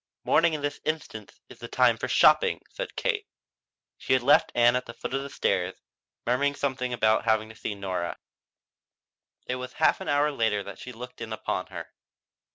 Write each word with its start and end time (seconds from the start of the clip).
"Morning 0.23 0.53
in 0.55 0.63
this 0.63 0.81
instance 0.83 1.39
is 1.47 1.59
the 1.59 1.67
time 1.67 1.95
for 1.95 2.07
shopping," 2.07 2.63
said 2.71 2.95
Kate. 2.95 3.27
She 3.99 4.13
had 4.13 4.23
left 4.23 4.51
Ann 4.55 4.75
at 4.75 4.87
the 4.87 4.95
foot 4.95 5.13
of 5.13 5.21
the 5.21 5.29
stairs, 5.29 5.75
murmuring 6.25 6.55
something 6.55 6.91
about 6.91 7.25
having 7.25 7.49
to 7.49 7.55
see 7.55 7.75
Nora. 7.75 8.17
It 9.45 9.57
was 9.57 9.73
a 9.73 9.77
half 9.77 10.01
hour 10.01 10.31
later 10.31 10.63
that 10.63 10.79
she 10.79 10.91
looked 10.91 11.21
in 11.21 11.31
upon 11.31 11.67
her. 11.67 11.87